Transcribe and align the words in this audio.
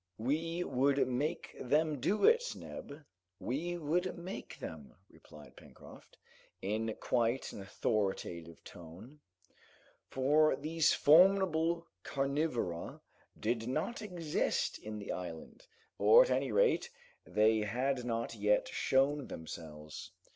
"We 0.17 0.63
would 0.63 1.07
make 1.07 1.55
them 1.59 1.99
do 1.99 2.25
it, 2.25 2.55
Neb, 2.55 3.05
we 3.39 3.77
would 3.77 4.17
make 4.17 4.57
them," 4.57 4.95
replied 5.11 5.55
Pencroft, 5.55 6.17
in 6.59 6.95
quite 6.99 7.51
an 7.53 7.61
authoritative 7.61 8.63
tone. 8.63 9.19
But 10.09 10.61
these 10.63 10.91
formidable 10.91 11.85
carnivora 12.03 12.99
did 13.39 13.67
not 13.67 14.01
exist 14.01 14.79
in 14.79 14.97
the 14.97 15.11
island, 15.11 15.67
or 15.99 16.23
at 16.23 16.31
any 16.31 16.51
rate 16.51 16.89
they 17.23 17.59
had 17.59 18.03
not 18.03 18.33
yet 18.33 18.69
shown 18.69 19.27
themselves. 19.27 20.09